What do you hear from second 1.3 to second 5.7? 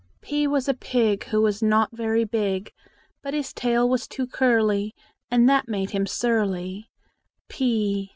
was not very big; But his tail was too curly, And that